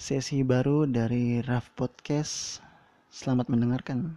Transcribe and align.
sesi 0.00 0.40
baru 0.40 0.88
dari 0.88 1.44
Raf 1.44 1.76
Podcast. 1.76 2.64
Selamat 3.12 3.52
mendengarkan. 3.52 4.16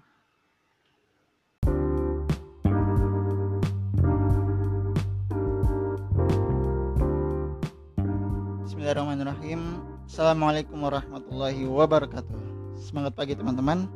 Bismillahirrahmanirrahim. 8.63 9.83
Assalamualaikum 10.07 10.79
warahmatullahi 10.79 11.67
wabarakatuh. 11.67 12.39
Semangat 12.79 13.19
pagi 13.19 13.35
teman-teman. 13.35 13.91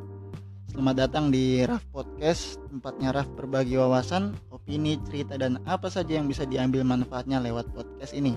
Selamat 0.67 1.07
datang 1.07 1.31
di 1.31 1.63
Raf 1.63 1.87
Podcast, 1.95 2.59
tempatnya 2.67 3.15
Raf 3.15 3.31
berbagi 3.39 3.79
wawasan, 3.79 4.35
opini, 4.51 4.99
cerita, 5.07 5.39
dan 5.39 5.63
apa 5.63 5.87
saja 5.87 6.19
yang 6.19 6.27
bisa 6.27 6.43
diambil 6.43 6.83
manfaatnya 6.83 7.39
lewat 7.39 7.71
podcast 7.71 8.11
ini. 8.11 8.35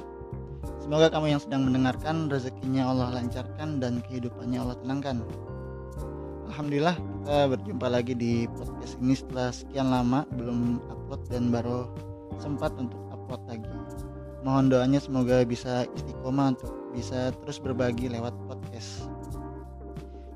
Semoga 0.80 1.06
kamu 1.06 1.32
yang 1.32 1.40
sedang 1.40 1.62
mendengarkan 1.70 2.26
rezekinya 2.26 2.90
Allah 2.90 3.22
lancarkan 3.22 3.78
dan 3.78 4.04
kehidupannya 4.04 4.58
Allah 4.58 4.76
tenangkan. 4.82 5.22
Alhamdulillah 6.50 6.98
kita 6.98 7.38
berjumpa 7.46 7.86
lagi 7.86 8.12
di 8.18 8.44
podcast 8.50 8.98
ini 8.98 9.14
setelah 9.14 9.54
sekian 9.54 9.86
lama 9.86 10.26
belum 10.34 10.82
upload 10.90 11.22
dan 11.30 11.54
baru 11.54 11.86
sempat 12.42 12.74
untuk 12.74 12.98
upload 13.14 13.38
lagi. 13.46 13.70
Mohon 14.42 14.66
doanya 14.74 14.98
semoga 14.98 15.46
bisa 15.46 15.86
istiqomah 15.94 16.58
untuk 16.58 16.74
bisa 16.90 17.30
terus 17.38 17.62
berbagi 17.62 18.10
lewat 18.10 18.34
podcast. 18.50 19.06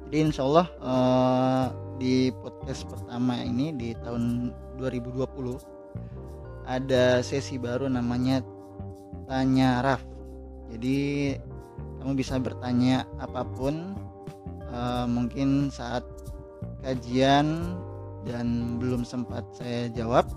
Jadi 0.07 0.17
insya 0.31 0.47
Allah 0.47 0.67
uh, 0.79 1.67
di 1.99 2.31
podcast 2.31 2.87
pertama 2.87 3.43
ini 3.43 3.75
di 3.75 3.91
tahun 4.07 4.55
2020 4.79 5.19
ada 6.71 7.21
sesi 7.27 7.59
baru 7.59 7.91
namanya 7.91 8.39
Tanya 9.27 9.83
Raf 9.83 10.14
jadi 10.75 10.99
kamu 12.03 12.13
bisa 12.19 12.37
bertanya 12.43 13.07
apa 13.23 13.47
pun 13.47 13.95
uh, 14.75 15.07
mungkin 15.07 15.71
saat 15.71 16.03
kajian 16.83 17.79
dan 18.27 18.77
belum 18.83 19.07
sempat 19.07 19.47
saya 19.55 19.89
jawab 19.95 20.29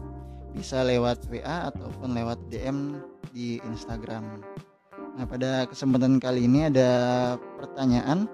bisa 0.55 0.81
lewat 0.85 1.27
WA 1.30 1.69
ataupun 1.73 2.17
lewat 2.17 2.39
DM 2.49 3.02
di 3.35 3.59
Instagram. 3.67 4.41
Nah, 5.17 5.25
pada 5.25 5.65
kesempatan 5.69 6.21
kali 6.21 6.45
ini 6.45 6.69
ada 6.69 6.89
pertanyaan 7.58 8.30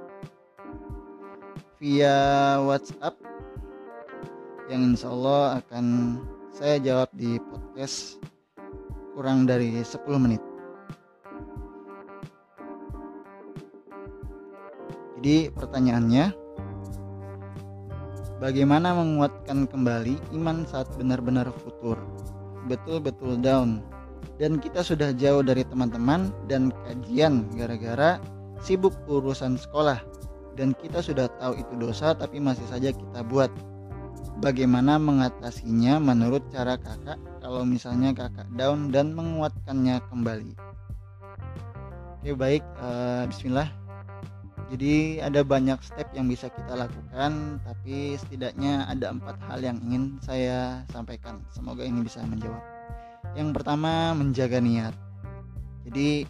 via 1.79 2.59
WhatsApp 2.63 3.15
yang 4.71 4.95
insya 4.95 5.11
Allah 5.11 5.59
akan 5.59 5.85
saya 6.55 6.79
jawab 6.79 7.09
di 7.15 7.35
podcast 7.39 8.21
kurang 9.17 9.43
dari 9.43 9.83
10 9.83 10.07
menit. 10.21 10.52
Jadi 15.23 15.47
pertanyaannya 15.55 16.35
Bagaimana 18.43 18.91
menguatkan 18.91 19.71
kembali 19.71 20.19
iman 20.35 20.67
saat 20.67 20.91
benar-benar 20.99 21.47
futur? 21.63 21.95
Betul-betul 22.67 23.39
down. 23.39 23.79
Dan 24.35 24.59
kita 24.59 24.83
sudah 24.83 25.15
jauh 25.15 25.39
dari 25.39 25.63
teman-teman 25.63 26.27
dan 26.51 26.75
kajian 26.83 27.47
gara-gara 27.55 28.19
sibuk 28.59 28.91
urusan 29.07 29.55
sekolah. 29.55 30.03
Dan 30.59 30.75
kita 30.75 30.99
sudah 30.99 31.31
tahu 31.39 31.55
itu 31.55 31.71
dosa 31.79 32.11
tapi 32.11 32.43
masih 32.43 32.67
saja 32.67 32.91
kita 32.91 33.23
buat. 33.23 33.47
Bagaimana 34.43 34.99
mengatasinya 34.99 36.03
menurut 36.03 36.43
cara 36.51 36.75
kakak 36.75 37.15
kalau 37.39 37.63
misalnya 37.63 38.11
kakak 38.11 38.51
down 38.59 38.91
dan 38.91 39.15
menguatkannya 39.15 40.03
kembali? 40.11 40.51
Oke 42.19 42.35
baik, 42.35 42.63
uh, 42.83 43.23
bismillah 43.31 43.82
jadi 44.71 45.25
ada 45.27 45.43
banyak 45.43 45.79
step 45.83 46.07
yang 46.15 46.31
bisa 46.31 46.47
kita 46.47 46.73
lakukan, 46.77 47.59
tapi 47.67 48.15
setidaknya 48.15 48.87
ada 48.87 49.11
empat 49.11 49.35
hal 49.49 49.59
yang 49.59 49.77
ingin 49.83 50.17
saya 50.23 50.87
sampaikan. 50.89 51.43
Semoga 51.51 51.83
ini 51.83 52.03
bisa 52.05 52.23
menjawab. 52.23 52.63
Yang 53.35 53.49
pertama 53.59 54.13
menjaga 54.15 54.63
niat. 54.63 54.95
Jadi 55.83 56.23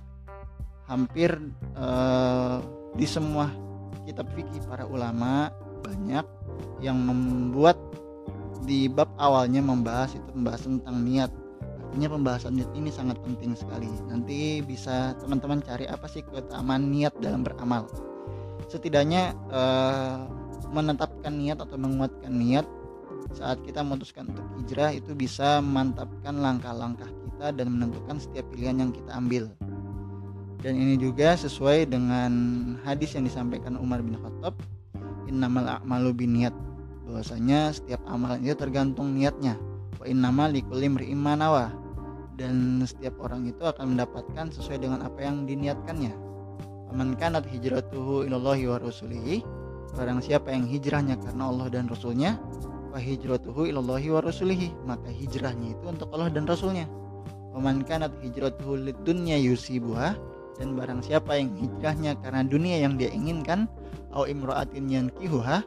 hampir 0.89 1.29
uh, 1.77 2.59
di 2.97 3.07
semua 3.07 3.49
kitab 4.03 4.27
fikih 4.35 4.61
para 4.67 4.83
ulama 4.83 5.53
banyak 5.83 6.25
yang 6.83 6.99
membuat 6.99 7.79
di 8.63 8.87
bab 8.87 9.07
awalnya 9.19 9.59
membahas 9.59 10.15
itu 10.15 10.29
membahas 10.35 10.63
tentang 10.63 11.03
niat 11.03 11.31
artinya 11.93 12.09
pembahasan 12.09 12.57
niat 12.57 12.71
ini 12.73 12.89
sangat 12.89 13.21
penting 13.21 13.53
sekali 13.53 13.85
nanti 14.09 14.65
bisa 14.65 15.13
teman-teman 15.21 15.61
cari 15.61 15.85
apa 15.85 16.09
sih 16.09 16.25
keutamaan 16.25 16.89
niat 16.89 17.13
dalam 17.21 17.45
beramal 17.45 17.85
setidaknya 18.67 19.35
uh, 19.51 20.27
menetapkan 20.73 21.33
niat 21.33 21.61
atau 21.61 21.77
menguatkan 21.77 22.33
niat 22.33 22.65
saat 23.33 23.61
kita 23.65 23.81
memutuskan 23.81 24.29
untuk 24.29 24.45
hijrah 24.61 24.93
itu 24.93 25.13
bisa 25.17 25.61
memantapkan 25.61 26.37
langkah-langkah 26.37 27.09
kita 27.09 27.55
dan 27.55 27.67
menentukan 27.73 28.17
setiap 28.21 28.45
pilihan 28.53 28.77
yang 28.77 28.91
kita 28.93 29.11
ambil. 29.15 29.49
Dan 30.63 30.79
ini 30.79 30.95
juga 30.95 31.35
sesuai 31.35 31.91
dengan 31.91 32.31
hadis 32.87 33.17
yang 33.17 33.27
disampaikan 33.27 33.75
Umar 33.75 33.99
bin 33.99 34.15
Khattab 34.15 34.55
innamal 35.27 35.67
a'malu 35.67 36.13
niat 36.23 36.55
bahwasanya 37.03 37.75
setiap 37.75 37.99
amalan 38.07 38.39
itu 38.45 38.55
tergantung 38.55 39.11
niatnya. 39.11 39.59
Wa 39.99 40.07
innamal 40.07 40.55
likulli 40.55 40.87
imri'in 40.87 41.19
dan 42.33 42.81
setiap 42.85 43.19
orang 43.21 43.45
itu 43.45 43.61
akan 43.61 43.93
mendapatkan 43.93 44.49
sesuai 44.55 44.81
dengan 44.81 45.05
apa 45.05 45.19
yang 45.21 45.45
diniatkannya 45.45 46.22
Man 46.91 47.15
kanat 47.15 47.47
hijratuhu 47.47 48.27
ilallahi 48.27 48.67
wa 48.67 48.77
rasulihi. 48.83 49.45
Barang 49.93 50.19
siapa 50.19 50.49
yang 50.49 50.65
hijrahnya 50.65 51.21
karena 51.21 51.53
Allah 51.53 51.69
dan 51.69 51.85
Rasulnya 51.85 52.41
Wa 52.93 52.97
hijratuhu 53.01 53.69
ilallahi 53.69 54.09
wa 54.13 54.21
rasulihi. 54.21 54.69
Maka 54.85 55.09
hijrahnya 55.09 55.73
itu 55.73 55.85
untuk 55.85 56.09
Allah 56.13 56.29
dan 56.29 56.45
Rasulnya. 56.45 56.85
Man 57.53 57.85
kanat 57.85 58.13
hijratuhu 58.21 58.89
lidunya 58.89 59.37
yusibuha. 59.39 60.13
Dan 60.61 60.77
barang 60.77 61.01
siapa 61.01 61.33
yang 61.37 61.49
hijrahnya 61.57 62.13
karena 62.21 62.45
dunia 62.45 62.77
yang 62.77 62.93
dia 62.93 63.09
inginkan 63.09 63.65
Au 64.13 64.29
imra'atin 64.29 64.85
yankihuha. 64.85 65.65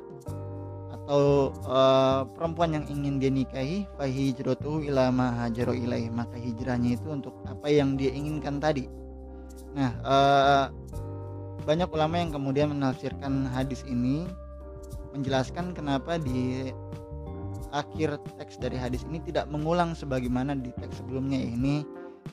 Atau 0.95 1.55
uh, 1.67 2.27
perempuan 2.35 2.75
yang 2.75 2.87
ingin 2.91 3.23
dia 3.23 3.31
nikahi 3.31 3.87
fahijratuhu 3.95 4.87
ila 4.91 5.11
ma 5.15 5.47
hajaru 5.47 5.75
ilaih 5.75 6.11
maka 6.11 6.35
hijrahnya 6.35 6.99
itu 6.99 7.07
untuk 7.11 7.35
apa 7.47 7.71
yang 7.71 7.95
dia 7.95 8.11
inginkan 8.11 8.59
tadi. 8.59 8.91
Nah 9.75 9.95
uh, 10.03 10.67
banyak 11.67 11.91
ulama 11.91 12.23
yang 12.23 12.31
kemudian 12.31 12.71
menafsirkan 12.71 13.51
hadis 13.51 13.83
ini 13.91 14.25
menjelaskan 15.11 15.75
kenapa 15.75 16.17
di 16.23 16.71
akhir 17.75 18.23
teks 18.39 18.57
dari 18.63 18.79
hadis 18.79 19.03
ini 19.11 19.19
tidak 19.27 19.51
mengulang 19.51 19.93
sebagaimana 19.93 20.55
di 20.55 20.71
teks 20.79 21.03
sebelumnya 21.03 21.43
ini 21.43 21.83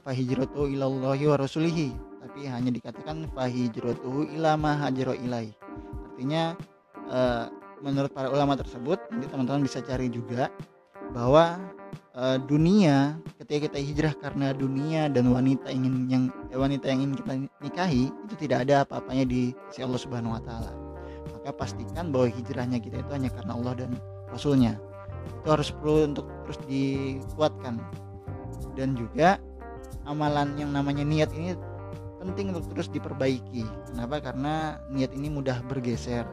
fahijratu 0.06 0.70
ilallahi 0.70 1.26
wa 1.26 1.38
rasulihi 1.42 1.90
tapi 2.22 2.46
hanya 2.46 2.70
dikatakan 2.70 3.26
fahijratu 3.34 4.30
ila 4.38 4.54
ma 4.54 4.78
ilai 4.94 5.50
artinya 6.14 6.54
uh, 7.10 7.50
menurut 7.82 8.14
para 8.14 8.30
ulama 8.30 8.56
tersebut 8.56 9.02
nanti 9.12 9.28
teman-teman 9.28 9.66
bisa 9.66 9.82
cari 9.82 10.08
juga 10.08 10.48
bahwa 11.12 11.60
uh, 12.18 12.38
dunia 12.40 13.18
ketika 13.42 13.70
kita 13.70 13.80
hijrah 13.82 14.14
karena 14.18 14.54
dunia 14.54 15.10
dan 15.10 15.30
wanita 15.34 15.70
ingin 15.70 16.08
yang 16.10 16.24
eh, 16.54 16.58
wanita 16.58 16.90
yang 16.90 17.10
ingin 17.10 17.16
kita 17.20 17.34
nikahi 17.62 18.10
itu 18.10 18.34
tidak 18.40 18.70
ada 18.70 18.86
apa-apanya 18.86 19.26
di 19.28 19.52
si 19.74 19.82
Allah 19.82 20.00
Subhanahu 20.00 20.38
wa 20.38 20.42
taala. 20.42 20.72
Maka 21.34 21.50
pastikan 21.56 22.14
bahwa 22.14 22.32
hijrahnya 22.32 22.80
kita 22.80 23.04
itu 23.04 23.12
hanya 23.12 23.30
karena 23.34 23.52
Allah 23.58 23.74
dan 23.76 23.92
Rasulnya. 24.32 24.80
Itu 25.44 25.48
harus 25.52 25.70
perlu 25.72 26.14
untuk 26.14 26.26
terus 26.48 26.60
dikuatkan. 26.68 27.80
Dan 28.74 28.98
juga 28.98 29.38
amalan 30.10 30.58
yang 30.58 30.74
namanya 30.74 31.06
niat 31.06 31.30
ini 31.36 31.56
penting 32.24 32.56
untuk 32.56 32.72
terus 32.72 32.88
diperbaiki. 32.90 33.68
Kenapa? 33.92 34.24
Karena 34.24 34.80
niat 34.88 35.12
ini 35.12 35.28
mudah 35.28 35.60
bergeser. 35.68 36.24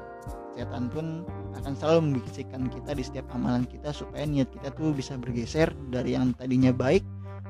Setan 0.54 0.90
pun 0.92 1.24
akan 1.56 1.72
selalu 1.78 1.98
membisikkan 2.10 2.68
kita 2.68 2.92
di 2.92 3.02
setiap 3.06 3.26
amalan 3.32 3.64
kita 3.64 3.94
supaya 3.94 4.26
niat 4.26 4.50
kita 4.50 4.74
tuh 4.74 4.92
bisa 4.92 5.16
bergeser 5.16 5.72
dari 5.88 6.18
yang 6.18 6.34
tadinya 6.36 6.74
baik 6.74 7.00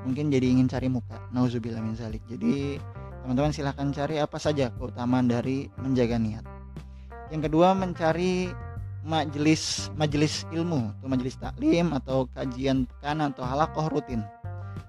mungkin 0.04 0.32
jadi 0.32 0.46
ingin 0.46 0.68
cari 0.68 0.88
muka. 0.88 1.18
Nauzubillah 1.32 1.82
min 1.82 1.96
zalik. 1.96 2.22
Jadi 2.28 2.80
teman-teman 3.24 3.52
silahkan 3.52 3.88
cari 3.92 4.16
apa 4.20 4.36
saja 4.40 4.72
keutamaan 4.76 5.28
dari 5.28 5.68
menjaga 5.80 6.16
niat. 6.16 6.44
Yang 7.32 7.50
kedua 7.50 7.76
mencari 7.76 8.50
majelis 9.00 9.88
majelis 9.96 10.44
ilmu 10.52 10.92
atau 11.00 11.08
majelis 11.08 11.36
taklim 11.40 11.96
atau 11.96 12.28
kajian 12.36 12.84
pekan 12.84 13.24
atau 13.24 13.48
halakoh 13.48 13.88
rutin 13.88 14.20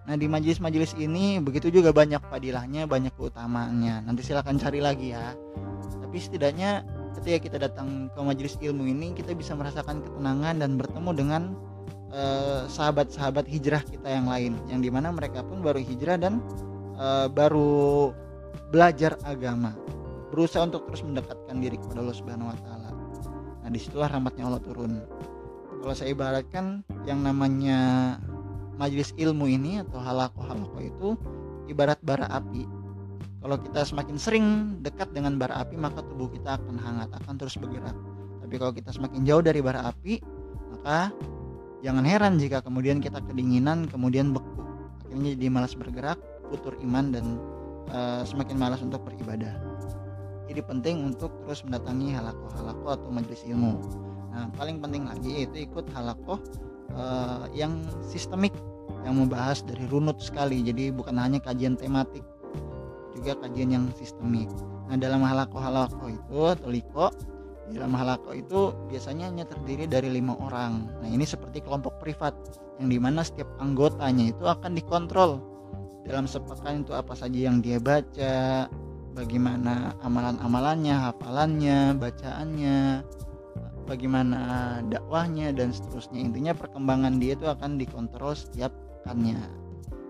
nah 0.07 0.17
di 0.17 0.25
majelis-majelis 0.25 0.97
ini 0.97 1.37
begitu 1.37 1.69
juga 1.69 1.93
banyak 1.93 2.19
fadilahnya 2.25 2.89
banyak 2.89 3.13
keutamaannya 3.13 4.05
nanti 4.05 4.21
silahkan 4.25 4.57
cari 4.57 4.81
lagi 4.81 5.13
ya 5.13 5.37
tapi 6.01 6.17
setidaknya 6.17 6.81
ketika 7.21 7.37
kita 7.37 7.57
datang 7.69 8.09
ke 8.09 8.19
majelis 8.19 8.57
ilmu 8.57 8.89
ini 8.89 9.13
kita 9.13 9.37
bisa 9.37 9.53
merasakan 9.53 10.01
ketenangan 10.01 10.57
dan 10.57 10.71
bertemu 10.75 11.11
dengan 11.13 11.41
eh, 12.09 12.65
sahabat-sahabat 12.65 13.45
hijrah 13.45 13.85
kita 13.85 14.09
yang 14.09 14.25
lain 14.25 14.57
yang 14.73 14.81
di 14.81 14.89
mana 14.89 15.13
mereka 15.13 15.45
pun 15.45 15.61
baru 15.61 15.77
hijrah 15.77 16.17
dan 16.17 16.41
uh, 17.01 17.27
baru 17.27 18.13
belajar 18.69 19.17
agama 19.25 19.73
berusaha 20.31 20.63
untuk 20.63 20.87
terus 20.87 21.03
mendekatkan 21.03 21.59
diri 21.59 21.75
kepada 21.75 21.99
Allah 21.99 22.15
Subhanahu 22.15 22.51
wa 22.55 22.57
taala. 22.63 22.89
Nah, 23.61 23.69
di 23.69 23.79
situlah 23.83 24.07
rahmatnya 24.07 24.47
Allah 24.47 24.63
turun. 24.63 25.03
Kalau 25.83 25.93
saya 25.97 26.15
ibaratkan 26.15 26.87
yang 27.03 27.19
namanya 27.19 28.15
majelis 28.79 29.11
ilmu 29.19 29.47
ini 29.47 29.81
atau 29.83 29.99
halako-halako 29.99 30.79
itu 30.79 31.07
ibarat 31.71 31.99
bara 32.03 32.27
api. 32.31 32.67
Kalau 33.41 33.57
kita 33.57 33.81
semakin 33.81 34.17
sering 34.21 34.45
dekat 34.85 35.09
dengan 35.17 35.41
bara 35.41 35.65
api, 35.65 35.73
maka 35.73 36.05
tubuh 36.05 36.29
kita 36.29 36.61
akan 36.61 36.77
hangat, 36.77 37.09
akan 37.25 37.33
terus 37.41 37.57
bergerak. 37.57 37.97
Tapi 38.45 38.55
kalau 38.61 38.69
kita 38.69 38.93
semakin 38.93 39.25
jauh 39.25 39.41
dari 39.41 39.65
bara 39.65 39.89
api, 39.89 40.21
maka 40.77 41.09
jangan 41.81 42.05
heran 42.05 42.37
jika 42.37 42.61
kemudian 42.61 43.01
kita 43.01 43.17
kedinginan, 43.25 43.89
kemudian 43.89 44.29
beku. 44.29 44.61
Akhirnya 45.09 45.33
jadi 45.33 45.47
malas 45.49 45.73
bergerak, 45.73 46.21
futur 46.53 46.77
iman 46.85 47.09
dan 47.09 47.25
uh, 47.89 48.21
semakin 48.21 48.61
malas 48.61 48.85
untuk 48.85 49.01
beribadah. 49.01 49.57
Jadi 50.45 50.61
penting 50.61 51.01
untuk 51.15 51.33
terus 51.47 51.65
mendatangi 51.65 52.13
halako-halako 52.13 52.87
atau 52.93 53.09
majelis 53.09 53.41
ilmu. 53.47 53.81
Nah, 54.31 54.47
paling 54.55 54.79
penting 54.79 55.07
lagi 55.07 55.47
itu 55.47 55.65
ikut 55.65 55.87
halako 55.95 56.39
uh, 56.93 57.45
yang 57.53 57.85
sistemik 58.05 58.53
yang 59.05 59.17
membahas 59.17 59.65
dari 59.65 59.85
runut 59.89 60.21
sekali. 60.21 60.61
Jadi 60.61 60.93
bukan 60.93 61.17
hanya 61.17 61.41
kajian 61.41 61.77
tematik, 61.77 62.25
juga 63.17 63.37
kajian 63.41 63.73
yang 63.73 63.85
sistemik. 63.97 64.49
Nah, 64.91 64.99
dalam 64.99 65.23
halako-halako 65.23 66.11
itu 66.11 66.37
atau 66.45 66.67
liko 66.67 67.07
dalam 67.71 67.95
halako 67.95 68.35
itu 68.35 68.75
biasanya 68.91 69.31
hanya 69.31 69.47
terdiri 69.47 69.87
dari 69.87 70.11
lima 70.11 70.35
orang. 70.43 70.91
Nah 70.99 71.07
ini 71.07 71.23
seperti 71.23 71.63
kelompok 71.63 72.03
privat 72.03 72.35
yang 72.83 72.91
di 72.91 72.99
mana 72.99 73.23
setiap 73.23 73.47
anggotanya 73.63 74.35
itu 74.35 74.43
akan 74.43 74.75
dikontrol 74.75 75.39
dalam 76.03 76.27
sepekan 76.27 76.83
itu 76.83 76.91
apa 76.91 77.13
saja 77.15 77.47
yang 77.47 77.63
dia 77.63 77.77
baca, 77.79 78.67
bagaimana 79.13 79.95
amalan-amalannya, 80.01 80.95
hafalannya, 80.97 81.95
bacaannya, 81.95 83.05
bagaimana 83.91 84.79
dakwahnya 84.87 85.51
dan 85.51 85.75
seterusnya. 85.75 86.23
Intinya 86.23 86.55
perkembangan 86.55 87.19
dia 87.19 87.35
itu 87.35 87.43
akan 87.43 87.75
dikontrol 87.75 88.31
setiap 88.31 88.71
pekannya. 89.03 89.35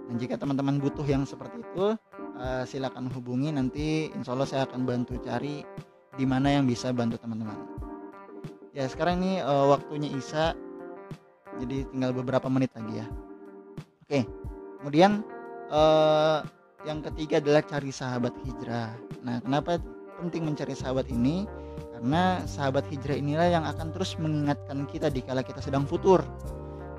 Dan 0.05 0.15
jika 0.21 0.37
teman-teman 0.37 0.77
butuh 0.77 1.07
yang 1.09 1.25
seperti 1.25 1.65
itu, 1.65 1.97
uh, 2.37 2.63
silakan 2.69 3.09
hubungi 3.09 3.49
nanti 3.49 4.13
insya 4.13 4.37
Allah 4.37 4.45
saya 4.45 4.63
akan 4.69 4.85
bantu 4.85 5.17
cari 5.25 5.65
di 6.13 6.25
mana 6.29 6.53
yang 6.61 6.69
bisa 6.69 6.93
bantu 6.93 7.17
teman-teman. 7.17 7.57
Ya 8.77 8.85
sekarang 8.85 9.25
ini 9.25 9.41
uh, 9.41 9.73
waktunya 9.73 10.13
Isa, 10.13 10.53
jadi 11.57 11.89
tinggal 11.89 12.13
beberapa 12.13 12.45
menit 12.47 12.69
lagi 12.77 13.01
ya. 13.01 13.07
Oke, 14.05 14.27
kemudian 14.83 15.25
uh, 15.71 16.43
yang 16.85 17.01
ketiga 17.11 17.39
adalah 17.39 17.63
cari 17.63 17.91
sahabat 17.91 18.35
hijrah. 18.43 18.91
Nah, 19.23 19.39
kenapa 19.43 19.79
penting 20.19 20.47
mencari 20.47 20.75
sahabat 20.75 21.07
ini? 21.11 21.47
Karena 22.01 22.42
sahabat 22.50 22.89
hijrah 22.89 23.13
inilah 23.13 23.48
yang 23.62 23.62
akan 23.69 23.94
terus 23.94 24.18
mengingatkan 24.18 24.89
kita 24.89 25.13
di 25.13 25.21
kala 25.21 25.45
kita 25.45 25.62
sedang 25.62 25.86
futur. 25.86 26.25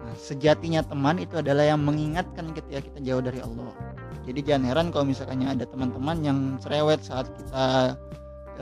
Nah, 0.06 0.14
sejatinya 0.14 0.86
teman 0.86 1.18
itu 1.18 1.42
adalah 1.42 1.66
yang 1.66 1.82
mengingatkan 1.82 2.54
ketika 2.54 2.86
kita 2.86 2.98
jauh 3.02 3.18
dari 3.18 3.42
Allah. 3.42 3.74
Jadi 4.22 4.46
jangan 4.46 4.64
heran 4.70 4.86
kalau 4.94 5.10
misalnya 5.10 5.58
ada 5.58 5.66
teman-teman 5.66 6.22
yang 6.22 6.38
cerewet 6.62 7.02
saat 7.02 7.26
kita 7.34 7.98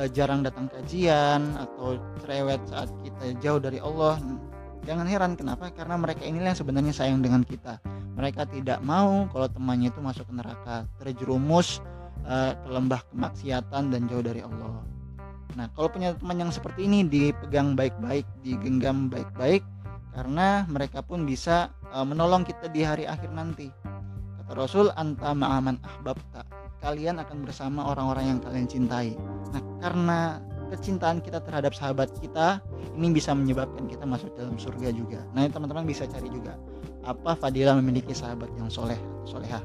e, 0.00 0.08
jarang 0.16 0.40
datang 0.40 0.72
kajian 0.72 1.44
atau 1.60 2.00
cerewet 2.24 2.64
saat 2.64 2.88
kita 3.04 3.36
jauh 3.44 3.60
dari 3.60 3.76
Allah. 3.76 4.16
Jangan 4.88 5.04
heran 5.04 5.36
kenapa? 5.36 5.68
Karena 5.76 6.00
mereka 6.00 6.24
inilah 6.24 6.56
yang 6.56 6.60
sebenarnya 6.64 6.96
sayang 6.96 7.20
dengan 7.20 7.44
kita 7.44 7.76
mereka 8.20 8.44
tidak 8.44 8.84
mau 8.84 9.24
kalau 9.32 9.48
temannya 9.48 9.88
itu 9.88 10.00
masuk 10.04 10.28
ke 10.28 10.34
neraka 10.36 10.84
terjerumus 11.00 11.80
uh, 12.28 12.52
ke 12.52 12.68
lembah 12.68 13.00
kemaksiatan 13.08 13.88
dan 13.88 14.00
jauh 14.12 14.20
dari 14.20 14.44
Allah 14.44 14.99
nah 15.58 15.66
kalau 15.74 15.88
punya 15.90 16.14
teman 16.14 16.38
yang 16.38 16.52
seperti 16.52 16.86
ini 16.86 17.06
dipegang 17.06 17.74
baik-baik 17.74 18.26
digenggam 18.42 19.10
baik-baik 19.10 19.64
karena 20.10 20.66
mereka 20.66 21.00
pun 21.06 21.22
bisa 21.22 21.70
uh, 21.94 22.02
menolong 22.02 22.42
kita 22.42 22.66
di 22.70 22.82
hari 22.82 23.06
akhir 23.06 23.30
nanti. 23.30 23.70
Kata 24.42 24.52
Rasul 24.58 24.90
anta 24.98 25.30
ma'aman 25.30 25.78
ahbabta. 25.86 26.42
Kalian 26.82 27.22
akan 27.22 27.46
bersama 27.46 27.86
orang-orang 27.86 28.34
yang 28.34 28.38
kalian 28.42 28.66
cintai. 28.66 29.14
Nah 29.54 29.62
karena 29.78 30.42
kecintaan 30.70 31.22
kita 31.22 31.42
terhadap 31.42 31.74
sahabat 31.74 32.10
kita 32.18 32.62
ini 32.94 33.10
bisa 33.10 33.34
menyebabkan 33.34 33.86
kita 33.90 34.06
masuk 34.06 34.30
dalam 34.38 34.54
surga 34.54 34.94
juga. 34.94 35.22
Nah, 35.34 35.50
teman-teman 35.50 35.82
bisa 35.82 36.06
cari 36.06 36.30
juga 36.30 36.54
apa 37.02 37.34
fadilah 37.34 37.74
memiliki 37.80 38.14
sahabat 38.14 38.50
yang 38.54 38.70
soleh 38.70 38.98
soleha. 39.26 39.60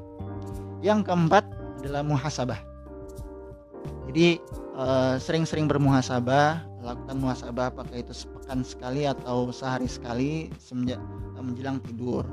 Yang 0.82 1.10
keempat 1.10 1.46
adalah 1.82 2.02
muhasabah 2.02 2.75
jadi 4.12 4.40
eh, 4.78 5.16
sering-sering 5.18 5.66
bermuhasabah 5.70 6.64
lakukan 6.86 7.18
muhasabah 7.18 7.74
apakah 7.74 7.98
itu 7.98 8.14
sepekan 8.14 8.62
sekali 8.62 9.10
atau 9.10 9.50
sehari 9.50 9.90
sekali 9.90 10.54
semenjak 10.62 11.02
eh, 11.38 11.44
menjelang 11.44 11.82
tidur 11.82 12.24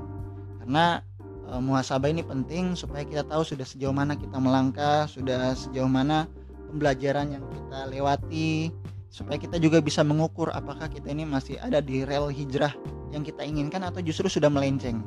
karena 0.63 1.03
e, 1.51 1.59
muhasabah 1.59 2.07
ini 2.07 2.23
penting 2.23 2.79
supaya 2.79 3.03
kita 3.03 3.27
tahu 3.27 3.43
sudah 3.43 3.67
sejauh 3.67 3.91
mana 3.91 4.15
kita 4.15 4.39
melangkah 4.39 5.11
sudah 5.11 5.59
sejauh 5.59 5.91
mana 5.91 6.31
pembelajaran 6.71 7.35
yang 7.35 7.45
kita 7.51 7.79
lewati 7.91 8.71
supaya 9.13 9.37
kita 9.37 9.61
juga 9.61 9.83
bisa 9.85 10.01
mengukur 10.01 10.49
apakah 10.55 10.89
kita 10.89 11.13
ini 11.13 11.29
masih 11.29 11.61
ada 11.61 11.85
di 11.85 12.07
rel 12.07 12.33
hijrah 12.33 12.73
yang 13.13 13.21
kita 13.21 13.45
inginkan 13.45 13.85
atau 13.85 14.01
justru 14.01 14.25
sudah 14.25 14.49
melenceng. 14.49 15.05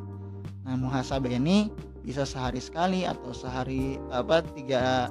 Nah, 0.61 0.77
muhasabah 0.77 1.33
ini 1.33 1.73
bisa 2.05 2.21
sehari 2.21 2.61
sekali 2.61 3.01
atau 3.01 3.33
sehari 3.33 3.97
apa 4.13 4.45
tiga 4.53 5.09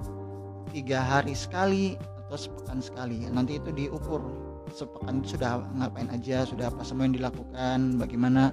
tiga 0.73 1.03
hari 1.03 1.37
sekali 1.37 1.99
atau 2.29 2.39
sepekan 2.39 2.81
sekali. 2.81 3.27
Nanti 3.29 3.61
itu 3.61 3.71
diukur 3.75 4.21
sepekan 4.73 5.21
sudah 5.23 5.61
ngapain 5.77 6.09
aja, 6.11 6.49
sudah 6.49 6.73
apa 6.73 6.83
semua 6.83 7.07
yang 7.07 7.17
dilakukan, 7.21 8.01
bagaimana 8.01 8.51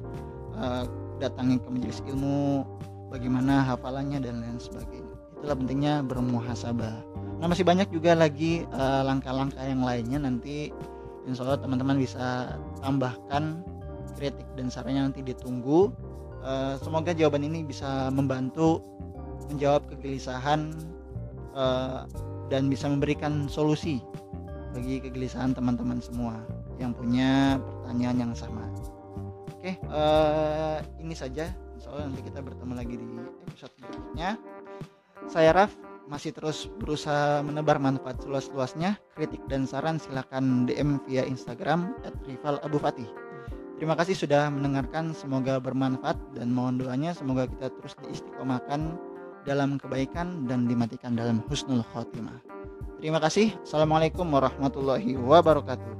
uh, 0.59 0.83
datangi 1.21 1.61
ke 1.61 1.69
majelis 1.71 2.01
ilmu, 2.09 2.67
bagaimana 3.13 3.63
hafalannya 3.63 4.19
dan 4.19 4.43
lain 4.43 4.59
sebagainya. 4.59 5.13
Itulah 5.39 5.55
pentingnya 5.57 5.93
bermuhasabah. 6.05 6.95
Nah 7.41 7.45
masih 7.49 7.65
banyak 7.65 7.89
juga 7.89 8.13
lagi 8.13 8.61
eh, 8.61 9.01
langkah-langkah 9.01 9.65
uh, 9.65 9.65
yang 9.65 9.81
lainnya 9.81 10.21
nanti 10.21 10.69
insya 11.25 11.41
Allah 11.41 11.57
teman-teman 11.57 11.97
bisa 11.97 12.53
tambahkan 12.85 13.65
kritik 14.13 14.45
dan 14.53 14.69
sarannya 14.69 15.09
nanti 15.09 15.25
ditunggu. 15.25 15.89
Uh, 16.41 16.77
semoga 16.81 17.13
jawaban 17.13 17.45
ini 17.45 17.65
bisa 17.65 18.09
membantu 18.13 18.81
menjawab 19.49 19.85
kegelisahan 19.89 20.73
uh, 21.55 22.05
dan 22.51 22.67
bisa 22.67 22.91
memberikan 22.91 23.47
solusi 23.47 24.03
bagi 24.71 25.03
kegelisahan 25.03 25.51
teman-teman 25.51 25.99
semua 25.99 26.39
yang 26.79 26.95
punya 26.95 27.59
pertanyaan 27.59 28.17
yang 28.29 28.33
sama. 28.33 28.65
Oke, 29.61 29.77
uh, 29.93 30.81
ini 30.97 31.13
saja. 31.13 31.53
Soalnya 31.77 32.13
nanti 32.13 32.21
kita 32.25 32.39
bertemu 32.41 32.73
lagi 32.73 32.95
di 32.97 33.07
episode 33.45 33.73
berikutnya. 33.77 34.37
Saya 35.29 35.53
Raf 35.53 35.71
masih 36.09 36.33
terus 36.33 36.65
berusaha 36.81 37.45
menebar 37.45 37.77
manfaat 37.77 38.17
seluas-luasnya. 38.25 38.97
Kritik 39.13 39.45
dan 39.45 39.69
saran 39.69 40.01
silakan 40.01 40.65
DM 40.65 40.97
via 41.05 41.23
Instagram 41.29 41.93
@rival_abu_fatih. 42.25 43.05
Terima 43.77 43.97
kasih 43.97 44.13
sudah 44.13 44.49
mendengarkan, 44.53 45.09
semoga 45.17 45.57
bermanfaat 45.57 46.13
dan 46.37 46.53
mohon 46.53 46.77
doanya 46.77 47.17
semoga 47.17 47.49
kita 47.49 47.73
terus 47.81 47.97
diistiqomahkan 48.05 48.93
dalam 49.43 49.81
kebaikan 49.81 50.45
dan 50.45 50.69
dimatikan 50.69 51.17
dalam 51.17 51.41
husnul 51.49 51.85
khotimah. 51.93 52.41
Terima 53.01 53.17
kasih. 53.17 53.57
Assalamualaikum 53.65 54.29
warahmatullahi 54.29 55.17
wabarakatuh. 55.17 55.93